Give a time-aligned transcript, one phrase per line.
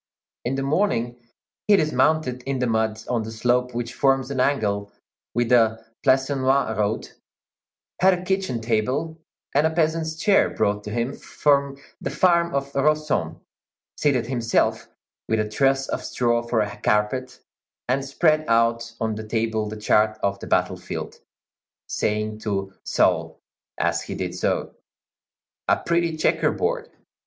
[0.43, 1.15] In the morning
[1.67, 4.91] he dismounted in the mud on the slope which forms an angle
[5.35, 7.09] with the Plancenoit road,
[7.99, 9.19] had a kitchen table
[9.53, 13.41] and a peasant's chair brought to him from the farm of Rossomme,
[13.95, 14.87] seated himself,
[15.29, 17.37] with a truss of straw for a carpet,
[17.87, 21.19] and spread out on the table the chart of the battle field,
[21.85, 23.39] saying to Soult
[23.77, 24.73] as he did so,
[25.67, 26.89] "A pretty checker board."